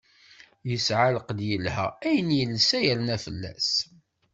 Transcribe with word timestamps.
Yesɛa 0.69 1.07
lqedd 1.15 1.39
yelha, 1.49 1.87
ayen 2.07 2.29
yelsa 2.37 2.77
yerna 2.85 3.15
fell-as. 3.25 3.69